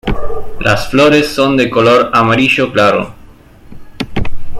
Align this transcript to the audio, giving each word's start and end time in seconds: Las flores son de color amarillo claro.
Las 0.61 0.87
flores 0.89 1.27
son 1.27 1.55
de 1.55 1.69
color 1.69 2.09
amarillo 2.11 2.71
claro. 2.73 3.13